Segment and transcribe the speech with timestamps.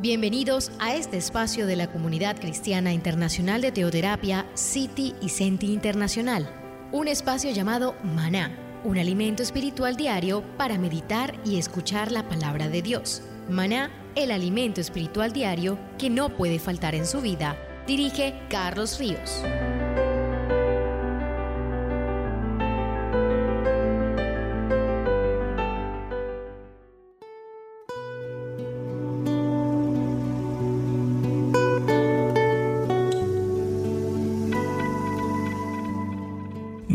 [0.00, 6.48] Bienvenidos a este espacio de la Comunidad Cristiana Internacional de Teoterapia, City y Senti Internacional.
[6.92, 12.80] Un espacio llamado Maná, un alimento espiritual diario para meditar y escuchar la palabra de
[12.80, 13.22] Dios.
[13.50, 17.56] Maná, el alimento espiritual diario que no puede faltar en su vida.
[17.88, 19.42] Dirige Carlos Ríos.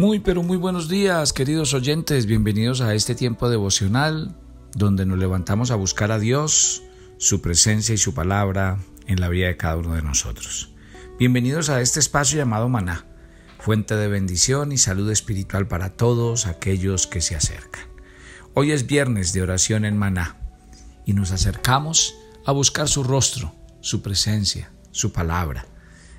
[0.03, 4.35] Muy pero muy buenos días queridos oyentes, bienvenidos a este tiempo devocional
[4.75, 6.83] donde nos levantamos a buscar a Dios,
[7.17, 10.73] su presencia y su palabra en la vida de cada uno de nosotros.
[11.17, 13.05] Bienvenidos a este espacio llamado Maná,
[13.59, 17.85] fuente de bendición y salud espiritual para todos aquellos que se acercan.
[18.53, 20.35] Hoy es viernes de oración en Maná
[21.05, 22.13] y nos acercamos
[22.45, 25.65] a buscar su rostro, su presencia, su palabra,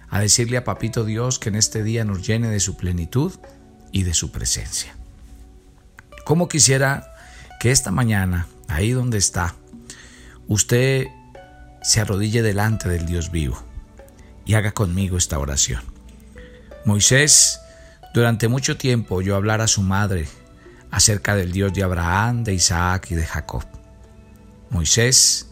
[0.08, 3.34] a decirle a Papito Dios que en este día nos llene de su plenitud
[3.94, 4.96] y de su presencia.
[6.24, 7.14] Como quisiera
[7.60, 9.54] que esta mañana, ahí donde está,
[10.48, 11.06] usted
[11.80, 13.62] se arrodille delante del Dios vivo
[14.44, 15.80] y haga conmigo esta oración.
[16.84, 17.60] Moisés,
[18.12, 20.26] durante mucho tiempo oyó hablar a su madre
[20.90, 23.64] acerca del Dios de Abraham, de Isaac y de Jacob.
[24.70, 25.50] Moisés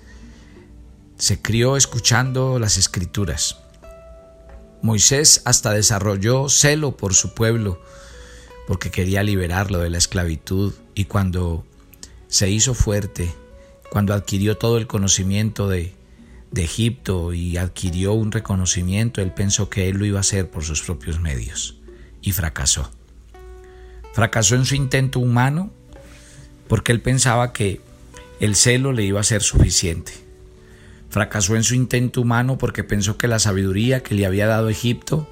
[1.16, 3.58] se crió escuchando las escrituras.
[4.82, 7.80] Moisés hasta desarrolló celo por su pueblo
[8.72, 11.66] porque quería liberarlo de la esclavitud y cuando
[12.28, 13.30] se hizo fuerte,
[13.90, 15.92] cuando adquirió todo el conocimiento de,
[16.56, 20.80] Egipto y adquirió un reconocimiento, él pensó que él lo iba a hacer por sus
[20.80, 21.80] propios medios
[22.22, 22.90] y fracasó.
[24.14, 25.70] Fracasó en su intento humano
[26.66, 27.82] porque él pensaba que
[28.40, 30.12] el celo le iba a ser suficiente.
[31.10, 35.28] Fracasó en su intento humano porque pensó que la sabiduría que le había dado Egipto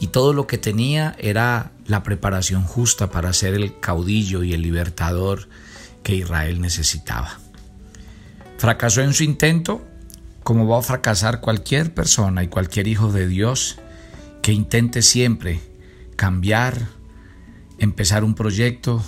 [0.00, 4.62] y todo lo que tenía era la preparación justa para ser el caudillo y el
[4.62, 5.48] libertador
[6.02, 7.38] que Israel necesitaba.
[8.58, 9.86] Fracasó en su intento,
[10.42, 13.78] como va a fracasar cualquier persona y cualquier hijo de Dios
[14.42, 15.60] que intente siempre
[16.16, 16.86] cambiar,
[17.78, 19.02] empezar un proyecto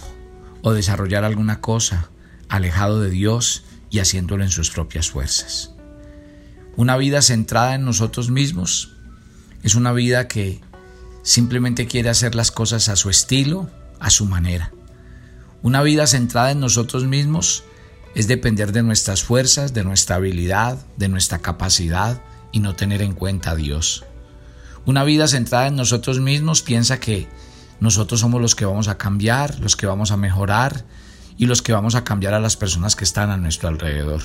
[0.62, 2.10] o desarrollar alguna cosa
[2.48, 5.74] alejado de Dios y haciéndolo en sus propias fuerzas.
[6.76, 8.94] Una vida centrada en nosotros mismos
[9.62, 10.60] es una vida que
[11.28, 13.68] simplemente quiere hacer las cosas a su estilo,
[14.00, 14.72] a su manera.
[15.60, 17.64] Una vida centrada en nosotros mismos
[18.14, 23.12] es depender de nuestras fuerzas, de nuestra habilidad, de nuestra capacidad y no tener en
[23.12, 24.06] cuenta a Dios.
[24.86, 27.28] Una vida centrada en nosotros mismos piensa que
[27.78, 30.86] nosotros somos los que vamos a cambiar, los que vamos a mejorar
[31.36, 34.22] y los que vamos a cambiar a las personas que están a nuestro alrededor.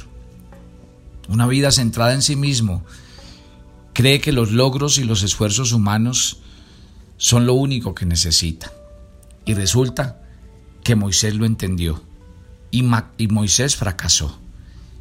[1.27, 2.85] Una vida centrada en sí mismo
[3.91, 6.37] cree que los logros y los esfuerzos humanos
[7.23, 8.73] son lo único que necesita.
[9.45, 10.21] Y resulta
[10.83, 12.03] que Moisés lo entendió
[12.69, 14.37] y, Moisés fracasó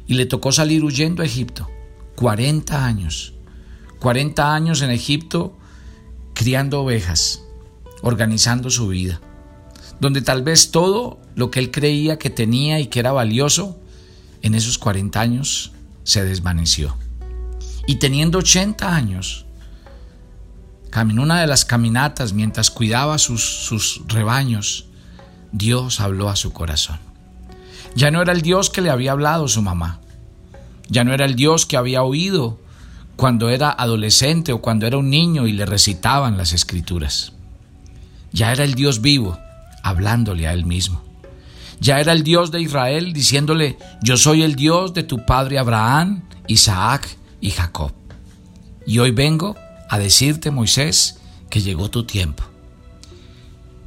[0.07, 1.69] y le tocó salir huyendo a Egipto.
[2.15, 3.33] 40 años.
[3.99, 5.57] 40 años en Egipto
[6.33, 7.43] criando ovejas,
[8.01, 9.19] organizando su vida,
[9.99, 13.77] donde tal vez todo lo que él creía que tenía y que era valioso,
[14.41, 15.73] en esos 40 años
[16.05, 16.95] se desvaneció.
[17.85, 19.45] Y teniendo 80 años,
[20.93, 24.85] Caminó una de las caminatas mientras cuidaba sus, sus rebaños.
[25.51, 26.99] Dios habló a su corazón.
[27.95, 30.01] Ya no era el Dios que le había hablado su mamá.
[30.89, 32.59] Ya no era el Dios que había oído
[33.15, 37.33] cuando era adolescente o cuando era un niño y le recitaban las escrituras.
[38.31, 39.39] Ya era el Dios vivo,
[39.81, 41.01] hablándole a él mismo.
[41.79, 46.21] Ya era el Dios de Israel diciéndole, yo soy el Dios de tu padre Abraham,
[46.45, 47.93] Isaac y Jacob.
[48.85, 49.55] Y hoy vengo
[49.93, 51.19] a decirte, Moisés,
[51.51, 52.43] que llegó tu tiempo.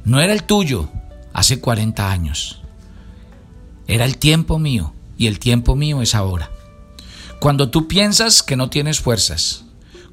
[0.05, 0.87] No era el tuyo
[1.33, 2.61] hace 40 años.
[3.87, 6.49] Era el tiempo mío y el tiempo mío es ahora.
[7.41, 9.65] Cuando tú piensas que no tienes fuerzas,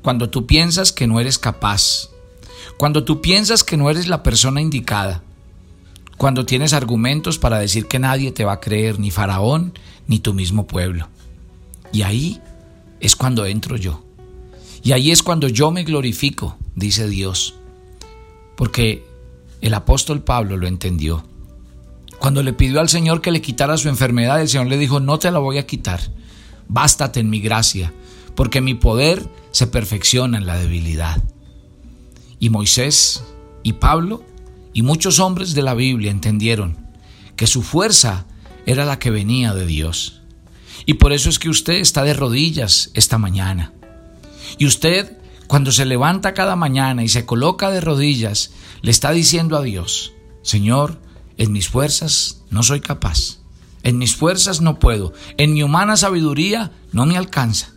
[0.03, 2.09] cuando tú piensas que no eres capaz,
[2.77, 5.23] cuando tú piensas que no eres la persona indicada,
[6.17, 9.79] cuando tienes argumentos para decir que nadie te va a creer, ni Faraón,
[10.09, 11.09] ni tu mismo pueblo.
[11.93, 12.41] Y ahí
[12.99, 14.04] es cuando entro yo.
[14.85, 17.55] Y ahí es cuando yo me glorifico, dice Dios.
[18.55, 19.05] Porque
[19.63, 21.25] el apóstol Pablo lo entendió.
[22.19, 25.19] Cuando le pidió al Señor que le quitara su enfermedad, el Señor le dijo, no
[25.19, 26.01] te la voy a quitar,
[26.69, 27.93] bástate en mi gracia,
[28.35, 31.23] porque mi poder se perfecciona en la debilidad.
[32.39, 33.25] Y Moisés
[33.63, 34.23] y Pablo
[34.75, 36.77] y muchos hombres de la Biblia entendieron
[37.37, 38.27] que su fuerza
[38.67, 40.23] era la que venía de Dios
[40.87, 43.73] Y por eso es que usted está de rodillas esta mañana.
[44.59, 48.53] Y usted, cuando se levanta cada mañana y se coloca de rodillas,
[48.83, 50.13] le está diciendo a Dios,
[50.43, 51.01] Señor,
[51.37, 53.39] en mis fuerzas no soy capaz.
[53.83, 55.13] En mis fuerzas no puedo.
[55.37, 57.69] En mi humana sabiduría no me alcanza.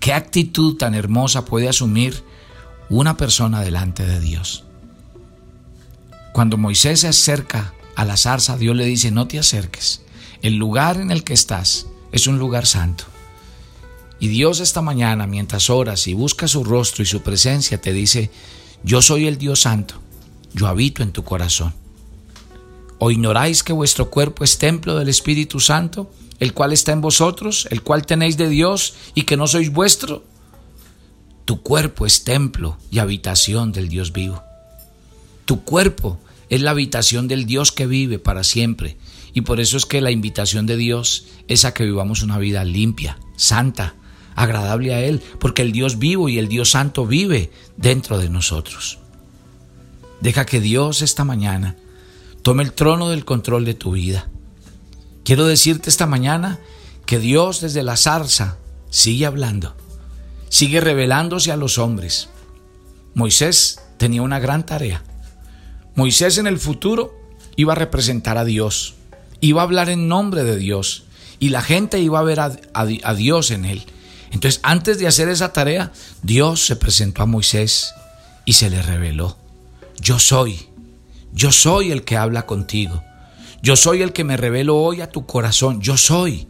[0.00, 2.22] ¿Qué actitud tan hermosa puede asumir
[2.88, 4.64] una persona delante de Dios?
[6.32, 10.02] Cuando Moisés se acerca a la zarza, Dios le dice, no te acerques.
[10.42, 13.04] El lugar en el que estás es un lugar santo.
[14.24, 18.30] Y Dios esta mañana, mientras oras y buscas su rostro y su presencia, te dice,
[18.82, 19.96] yo soy el Dios santo,
[20.54, 21.74] yo habito en tu corazón.
[22.98, 26.10] ¿O ignoráis que vuestro cuerpo es templo del Espíritu Santo,
[26.40, 30.24] el cual está en vosotros, el cual tenéis de Dios y que no sois vuestro?
[31.44, 34.42] Tu cuerpo es templo y habitación del Dios vivo.
[35.44, 36.18] Tu cuerpo
[36.48, 38.96] es la habitación del Dios que vive para siempre
[39.34, 42.64] y por eso es que la invitación de Dios es a que vivamos una vida
[42.64, 43.96] limpia, santa,
[44.34, 48.98] agradable a Él, porque el Dios vivo y el Dios santo vive dentro de nosotros.
[50.20, 51.76] Deja que Dios esta mañana
[52.42, 54.28] tome el trono del control de tu vida.
[55.24, 56.58] Quiero decirte esta mañana
[57.06, 58.58] que Dios desde la zarza
[58.90, 59.74] sigue hablando,
[60.48, 62.28] sigue revelándose a los hombres.
[63.14, 65.02] Moisés tenía una gran tarea.
[65.94, 67.14] Moisés en el futuro
[67.56, 68.94] iba a representar a Dios
[69.44, 71.04] iba a hablar en nombre de Dios
[71.38, 73.84] y la gente iba a ver a, Dios en él.
[74.34, 75.92] Entonces, antes de hacer esa tarea,
[76.22, 77.94] Dios se presentó a Moisés
[78.44, 79.38] y se le reveló,
[80.00, 80.68] yo soy,
[81.32, 83.04] yo soy el que habla contigo,
[83.62, 86.48] yo soy el que me revelo hoy a tu corazón, yo soy.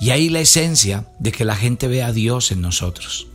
[0.00, 3.26] Y ahí la esencia de que la gente vea a Dios en nosotros,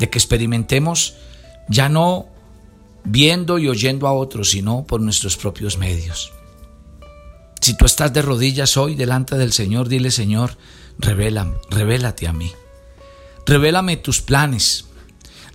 [0.00, 1.14] de que experimentemos
[1.68, 2.26] ya no
[3.04, 6.32] viendo y oyendo a otros, sino por nuestros propios medios.
[7.60, 10.56] Si tú estás de rodillas hoy delante del Señor, dile Señor,
[10.98, 12.52] revélame, revélate a mí.
[13.44, 14.86] Revélame tus planes,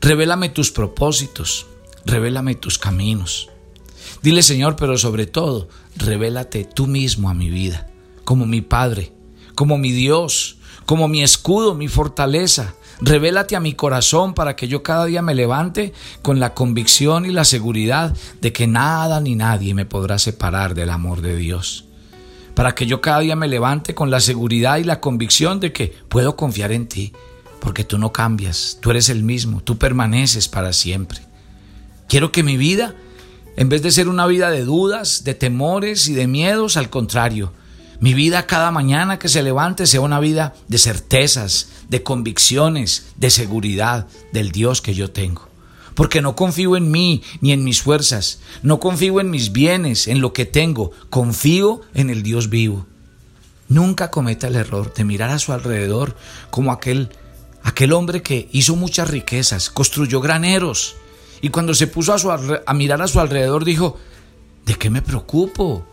[0.01, 1.65] revélame tus propósitos,
[2.05, 3.49] revélame tus caminos.
[4.21, 7.89] Dile Señor, pero sobre todo, revélate tú mismo a mi vida,
[8.25, 9.13] como mi Padre,
[9.55, 12.75] como mi Dios, como mi escudo, mi fortaleza.
[12.99, 15.93] Revélate a mi corazón para que yo cada día me levante
[16.23, 20.89] con la convicción y la seguridad de que nada ni nadie me podrá separar del
[20.89, 21.86] amor de Dios
[22.57, 25.93] para que yo cada día me levante con la seguridad y la convicción de que
[26.09, 27.13] puedo confiar en ti,
[27.59, 31.19] porque tú no cambias, tú eres el mismo, tú permaneces para siempre.
[32.09, 32.95] Quiero que mi vida,
[33.57, 37.53] en vez de ser una vida de dudas, de temores y de miedos, al contrario,
[37.99, 43.29] mi vida cada mañana que se levante sea una vida de certezas, de convicciones, de
[43.29, 45.46] seguridad del Dios que yo tengo
[45.97, 50.21] porque no confío en mí ni en mis fuerzas, no confío en mis bienes, en
[50.21, 52.85] lo que tengo, confío en el Dios vivo.
[53.67, 56.15] Nunca cometa el error de mirar a su alrededor
[56.51, 57.09] como aquel
[57.63, 60.97] aquel hombre que hizo muchas riquezas, construyó graneros
[61.41, 63.97] y cuando se puso a, a mirar a su alrededor dijo,
[64.67, 65.83] ¿de qué me preocupo?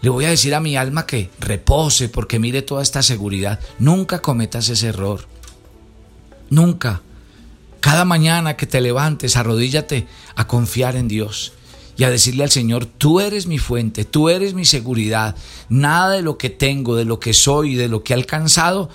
[0.00, 3.58] Le voy a decir a mi alma que repose porque mire toda esta seguridad.
[3.80, 5.26] Nunca cometas ese error.
[6.50, 7.02] Nunca.
[7.80, 10.06] Cada mañana que te levantes, arrodíllate
[10.36, 11.52] a confiar en Dios
[11.96, 15.34] y a decirle al Señor, tú eres mi fuente, tú eres mi seguridad.
[15.68, 18.90] Nada de lo que tengo, de lo que soy, de lo que he alcanzado,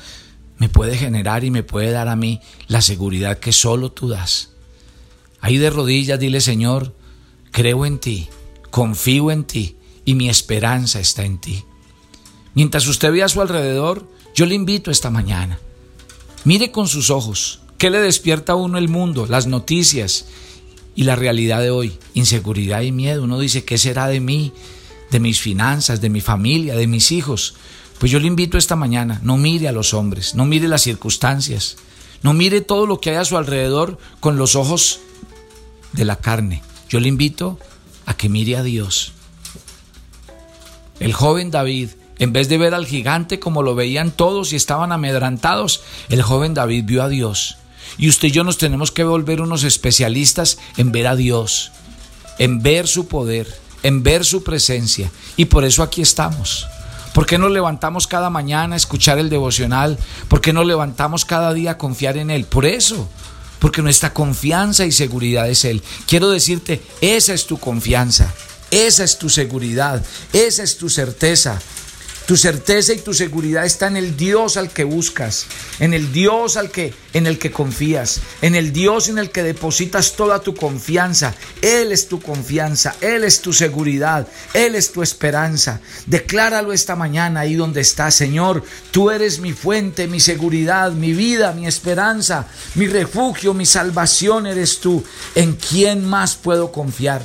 [0.57, 4.51] me puede generar y me puede dar a mí la seguridad que solo tú das.
[5.41, 6.95] Ahí de rodillas dile, Señor,
[7.51, 8.29] creo en ti,
[8.71, 11.63] confío en ti y mi esperanza está en ti.
[12.53, 15.59] Mientras usted ve a su alrededor, yo le invito esta mañana.
[16.45, 20.25] Mire con sus ojos, ¿Qué le despierta a uno el mundo, las noticias
[20.95, 21.97] y la realidad de hoy?
[22.13, 23.23] Inseguridad y miedo.
[23.23, 24.53] Uno dice, ¿qué será de mí,
[25.11, 27.55] de mis finanzas, de mi familia, de mis hijos?
[27.99, 31.77] Pues yo le invito esta mañana, no mire a los hombres, no mire las circunstancias,
[32.23, 34.99] no mire todo lo que hay a su alrededor con los ojos
[35.93, 36.61] de la carne.
[36.89, 37.59] Yo le invito
[38.05, 39.13] a que mire a Dios.
[40.99, 44.91] El joven David en vez de ver al gigante como lo veían todos y estaban
[44.91, 47.57] amedrantados, el joven David vio a Dios.
[47.97, 51.71] Y usted y yo nos tenemos que volver unos especialistas en ver a Dios,
[52.39, 53.47] en ver su poder,
[53.83, 55.11] en ver su presencia.
[55.37, 56.67] Y por eso aquí estamos.
[57.13, 59.97] ¿Por qué nos levantamos cada mañana a escuchar el devocional?
[60.27, 62.43] ¿Por qué nos levantamos cada día a confiar en Él?
[62.43, 63.07] Por eso,
[63.59, 65.81] porque nuestra confianza y seguridad es Él.
[66.07, 68.33] Quiero decirte, esa es tu confianza,
[68.69, 71.61] esa es tu seguridad, esa es tu certeza.
[72.25, 75.45] Tu certeza y tu seguridad está en el Dios al que buscas,
[75.79, 79.43] en el Dios al que en el que confías, en el Dios en el que
[79.43, 81.35] depositas toda tu confianza.
[81.61, 85.81] Él es tu confianza, él es tu seguridad, él es tu esperanza.
[86.07, 88.63] Decláralo esta mañana ahí donde estás, Señor.
[88.89, 94.79] Tú eres mi fuente, mi seguridad, mi vida, mi esperanza, mi refugio, mi salvación eres
[94.79, 95.03] tú.
[95.35, 97.21] ¿En quién más puedo confiar?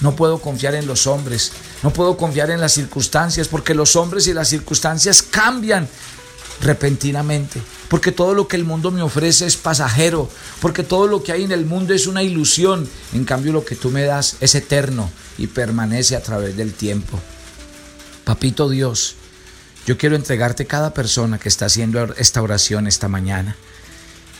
[0.00, 1.50] No puedo confiar en los hombres,
[1.84, 5.86] no puedo confiar en las circunstancias, porque los hombres y las circunstancias cambian
[6.62, 10.30] repentinamente, porque todo lo que el mundo me ofrece es pasajero,
[10.62, 13.76] porque todo lo que hay en el mundo es una ilusión, en cambio lo que
[13.76, 17.20] tú me das es eterno y permanece a través del tiempo.
[18.24, 19.16] Papito Dios,
[19.86, 23.56] yo quiero entregarte cada persona que está haciendo esta oración esta mañana.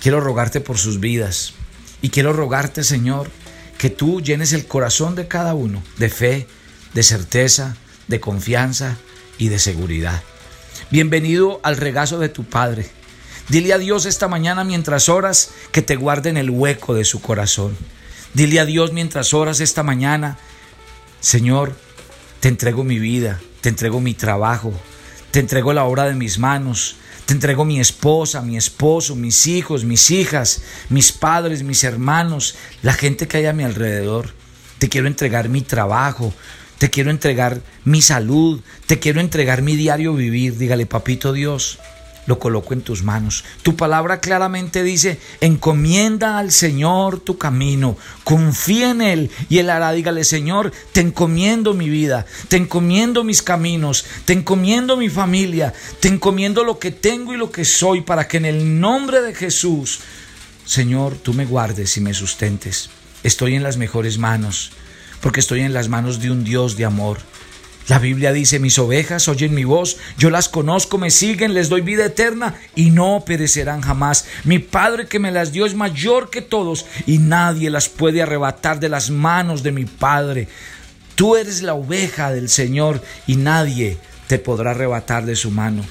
[0.01, 1.53] Quiero rogarte por sus vidas
[2.01, 3.31] y quiero rogarte, Señor,
[3.77, 6.49] que tú llenes el corazón de cada uno de fe,
[6.95, 7.77] de certeza,
[8.09, 8.97] de confianza
[9.37, 10.23] y de seguridad.
[10.91, 12.89] Bienvenido al regazo de tu Padre.
[13.49, 17.21] Dile a Dios esta mañana mientras oras que te guarde en el hueco de su
[17.21, 17.77] corazón.
[18.33, 20.39] Dile a Dios mientras oras esta mañana,
[21.21, 21.77] Señor,
[22.41, 24.73] te entrego mi vida, te entrego mi trabajo,
[25.31, 26.97] te entrego la obra de mis manos,
[27.27, 32.93] te entrego mi esposa, mi esposo, mis hijos, mis hijas, mis padres, mis hermanos, la
[32.93, 34.33] gente que hay a mi alrededor.
[34.79, 36.35] Te quiero entregar mi trabajo,
[36.79, 40.57] te quiero entregar mi salud, te quiero entregar mi diario vivir.
[40.59, 41.79] Dígale, papito Dios,
[42.27, 43.45] lo coloco en tus manos.
[43.63, 49.93] Tu palabra claramente dice, encomienda al Señor tu camino, confía en Él y Él hará.
[49.93, 56.09] Dígale, Señor, te encomiendo mi vida, te encomiendo mis caminos, te encomiendo mi familia, te
[56.09, 60.01] encomiendo lo que tengo y lo que soy para que en el nombre de Jesús,
[60.65, 62.91] Señor, tú me guardes y me sustentes.
[63.23, 64.73] Estoy en las mejores manos,
[65.25, 67.19] porque estoy en las manos de un Dios de amor
[67.87, 71.83] la Biblia dice, mis ovejas oyen mi voz, yo las conozco, me siguen, les doy
[71.83, 74.25] vida eterna y no perecerán jamás.
[74.45, 78.81] Mi Padre que me las dio es mayor que todos y nadie las puede arrebatar
[78.81, 80.49] de las manos de mi Padre.
[81.15, 85.85] Tú eres la oveja del Señor y nadie te podrá arrebatar de su mano,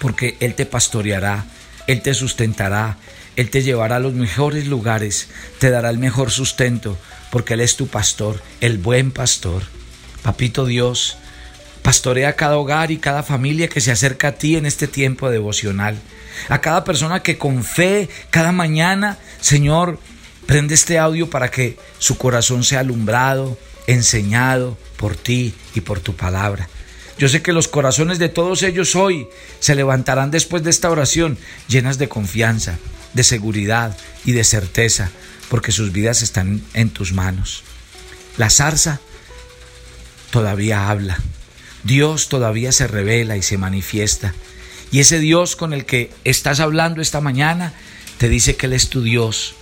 [0.00, 1.46] porque Él te pastoreará,
[1.86, 2.98] Él te sustentará,
[3.36, 5.28] Él te llevará a los mejores lugares,
[5.60, 6.98] te dará el mejor sustento,
[7.30, 9.62] porque Él es tu pastor, el buen pastor.
[10.22, 11.16] Papito Dios,
[11.82, 15.98] pastorea cada hogar y cada familia que se acerca a ti en este tiempo devocional.
[16.48, 19.98] A cada persona que con fe cada mañana, Señor,
[20.46, 26.16] prende este audio para que su corazón sea alumbrado, enseñado por ti y por tu
[26.16, 26.68] palabra.
[27.18, 29.26] Yo sé que los corazones de todos ellos hoy
[29.58, 31.36] se levantarán después de esta oración
[31.68, 32.78] llenas de confianza,
[33.14, 35.10] de seguridad y de certeza,
[35.48, 37.62] porque sus vidas están en tus manos.
[38.36, 39.00] La zarza
[40.30, 41.18] todavía habla.
[41.84, 44.34] Dios todavía se revela y se manifiesta.
[44.92, 47.72] Y ese Dios con el que estás hablando esta mañana
[48.18, 49.54] te dice que Él es tu Dios,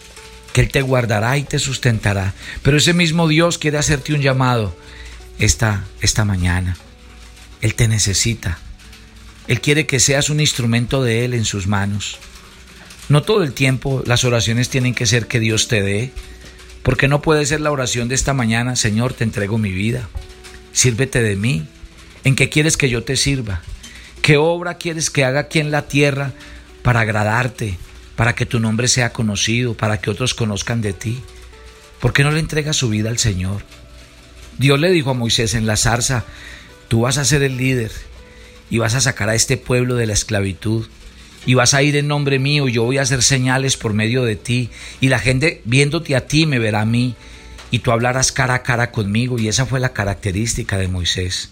[0.52, 2.35] que Él te guardará y te sustentará.
[2.62, 4.76] Pero ese mismo Dios quiere hacerte un llamado
[5.38, 6.76] esta, esta mañana.
[7.61, 8.59] Él te necesita.
[9.47, 12.19] Él quiere que seas un instrumento de Él en sus manos.
[13.08, 16.12] No todo el tiempo las oraciones tienen que ser que Dios te dé,
[16.82, 20.08] porque no puede ser la oración de esta mañana, Señor, te entrego mi vida.
[20.72, 21.66] Sírvete de mí.
[22.24, 23.62] ¿En qué quieres que yo te sirva?
[24.20, 26.32] ¿Qué obra quieres que haga aquí en la tierra
[26.82, 27.78] para agradarte,
[28.16, 31.22] para que tu nombre sea conocido, para que otros conozcan de ti?
[32.00, 33.62] ¿Por qué no le entregas su vida al Señor?
[34.58, 36.24] Dios le dijo a Moisés en la zarza,
[36.88, 37.92] tú vas a ser el líder
[38.70, 40.86] y vas a sacar a este pueblo de la esclavitud
[41.47, 44.25] y vas a ir en nombre mío, y yo voy a hacer señales por medio
[44.25, 47.14] de ti y la gente viéndote a ti me verá a mí
[47.71, 49.38] y tú hablarás cara a cara conmigo.
[49.38, 51.50] Y esa fue la característica de Moisés.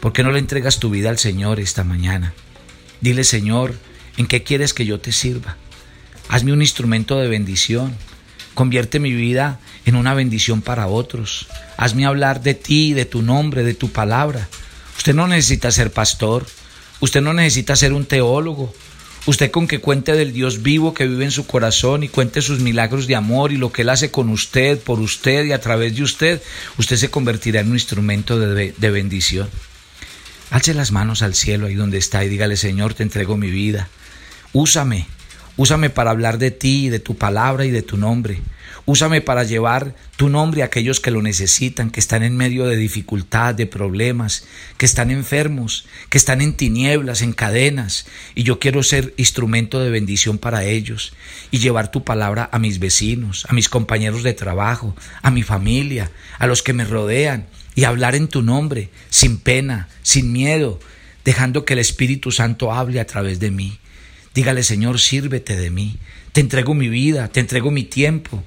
[0.00, 2.34] ¿Por qué no le entregas tu vida al Señor esta mañana?
[3.00, 3.74] Dile, Señor,
[4.16, 5.56] ¿en qué quieres que yo te sirva?
[6.28, 7.94] Hazme un instrumento de bendición.
[8.54, 11.48] Convierte mi vida en una bendición para otros.
[11.76, 14.48] Hazme hablar de ti, de tu nombre, de tu palabra.
[14.96, 16.46] Usted no necesita ser pastor.
[17.00, 18.72] Usted no necesita ser un teólogo.
[19.26, 22.60] Usted con que cuente del Dios vivo que vive en su corazón y cuente sus
[22.60, 25.96] milagros de amor y lo que Él hace con usted, por usted y a través
[25.96, 26.42] de usted,
[26.76, 29.48] usted se convertirá en un instrumento de, bendición.
[30.50, 33.88] Alce las manos al cielo ahí donde está y dígale, Señor, te entrego mi vida.
[34.52, 35.06] Úsame,
[35.56, 38.42] úsame para hablar de ti, de tu palabra y de tu nombre.
[38.86, 42.76] Úsame para llevar tu nombre a aquellos que lo necesitan, que están en medio de
[42.76, 44.44] dificultad, de problemas,
[44.76, 48.06] que están enfermos, que están en tinieblas, en cadenas.
[48.34, 51.14] Y yo quiero ser instrumento de bendición para ellos
[51.50, 56.10] y llevar tu palabra a mis vecinos, a mis compañeros de trabajo, a mi familia,
[56.38, 60.78] a los que me rodean y hablar en tu nombre, sin pena, sin miedo,
[61.24, 63.78] dejando que el Espíritu Santo hable a través de mí.
[64.34, 65.96] Dígale, Señor, sírvete de mí.
[66.32, 68.44] Te entrego mi vida, te entrego mi tiempo.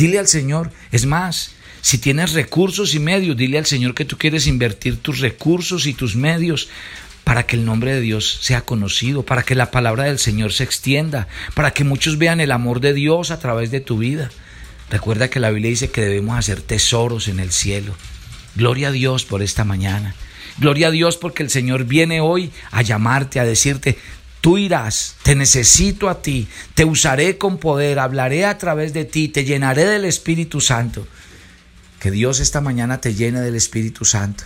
[0.00, 1.50] Dile al Señor, es más,
[1.82, 5.92] si tienes recursos y medios, dile al Señor que tú quieres invertir tus recursos y
[5.92, 6.70] tus medios
[7.22, 10.64] para que el nombre de Dios sea conocido, para que la palabra del Señor se
[10.64, 14.30] extienda, para que muchos vean el amor de Dios a través de tu vida.
[14.88, 17.94] Recuerda que la Biblia dice que debemos hacer tesoros en el cielo.
[18.56, 20.14] Gloria a Dios por esta mañana.
[20.56, 23.98] Gloria a Dios porque el Señor viene hoy a llamarte, a decirte,
[24.40, 29.28] tú irás, te necesito a ti, te usaré con poder, hablaré a través de ti,
[29.28, 31.06] te llenaré del Espíritu Santo.
[31.98, 34.44] Que Dios esta mañana te llene del Espíritu Santo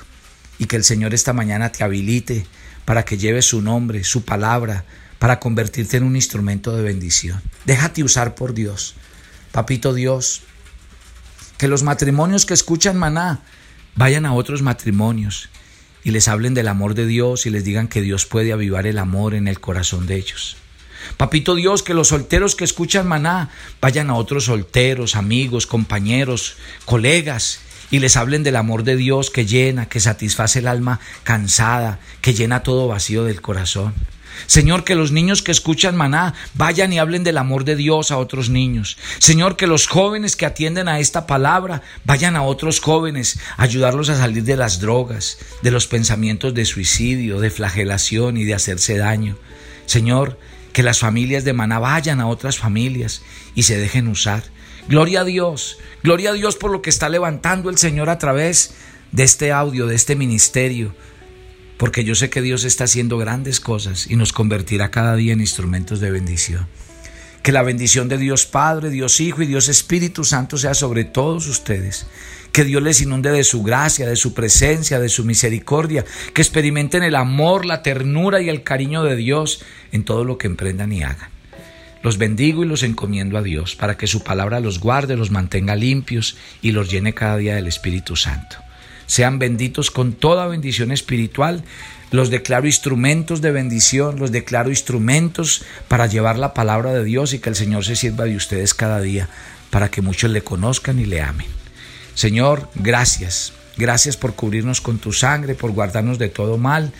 [0.59, 2.47] y que el Señor esta mañana te habilite
[2.85, 4.85] para que lleves su nombre, su palabra,
[5.19, 7.41] para convertirte en un instrumento de bendición.
[7.65, 8.95] Déjate usar por Dios.
[9.53, 10.43] Papito Dios,
[11.57, 13.43] que los matrimonios que escuchan maná
[13.95, 15.49] vayan a otros matrimonios
[16.05, 18.99] y les hablen del amor de Dios y les digan que Dios puede avivar el
[18.99, 20.57] amor en el corazón de ellos.
[21.17, 27.61] Papito Dios, que los solteros que escuchan maná vayan a otros solteros, amigos, compañeros, colegas
[27.95, 32.35] y les hablen del amor de Dios que llena, que satisface el alma cansada, que
[32.35, 33.95] llena todo vacío del corazón.
[34.47, 38.19] Señor, que los niños que escuchan maná vayan y hablen del amor de Dios a
[38.19, 38.99] otros niños.
[39.21, 44.19] Señor, que los jóvenes que atienden a esta palabra vayan a otros jóvenes, ayudarlos a
[44.19, 49.39] salir de las drogas, de los pensamientos de suicidio, de flagelación y de hacerse daño.
[49.87, 50.37] Señor,
[50.75, 53.23] que las familias de maná vayan a otras familias
[53.55, 54.43] y se dejen usar.
[54.89, 58.75] Gloria a Dios, gloria a Dios por lo que está levantando el Señor a través
[59.13, 60.95] de este audio, de este ministerio,
[61.79, 65.41] porque yo sé que Dios está haciendo grandes cosas y nos convertirá cada día en
[65.41, 66.67] instrumentos de bendición.
[67.45, 71.47] Que la bendición de Dios Padre, Dios Hijo y Dios Espíritu Santo sea sobre todos
[71.47, 72.07] ustedes.
[72.55, 76.05] Que Dios les inunde de su gracia, de su presencia, de su misericordia.
[76.33, 80.47] Que experimenten el amor, la ternura y el cariño de Dios en todo lo que
[80.47, 81.31] emprendan y hagan.
[82.05, 85.75] Los bendigo y los encomiendo a Dios para que su palabra los guarde, los mantenga
[85.75, 88.59] limpios y los llene cada día del Espíritu Santo.
[89.07, 91.65] Sean benditos con toda bendición espiritual.
[92.13, 97.41] Los declaro instrumentos de bendición, los declaro instrumentos para llevar la palabra de Dios y
[97.41, 99.29] que el Señor se sirva de ustedes cada día
[99.71, 101.54] para que muchos le conozcan y le amen.
[102.15, 103.53] Señor, gracias.
[103.77, 106.93] Gracias por cubrirnos con tu sangre, por guardarnos de todo mal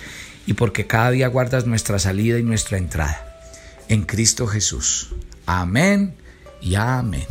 [0.47, 3.35] y porque cada día guardas nuestra salida y nuestra entrada
[3.89, 5.11] en Cristo Jesús.
[5.47, 6.15] Amén
[6.61, 7.27] y amén.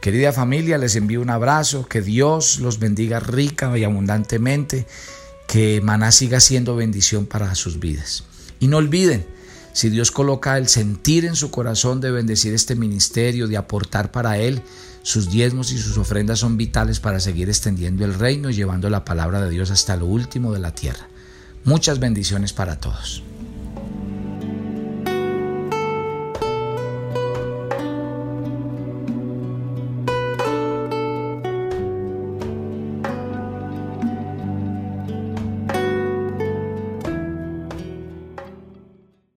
[0.00, 4.86] Querida familia, les envío un abrazo, que Dios los bendiga rica y abundantemente,
[5.48, 8.24] que Maná siga siendo bendición para sus vidas.
[8.60, 9.26] Y no olviden,
[9.72, 14.38] si Dios coloca el sentir en su corazón de bendecir este ministerio, de aportar para
[14.38, 14.62] Él,
[15.08, 19.06] sus diezmos y sus ofrendas son vitales para seguir extendiendo el reino y llevando la
[19.06, 21.08] palabra de Dios hasta lo último de la tierra.
[21.64, 23.22] Muchas bendiciones para todos.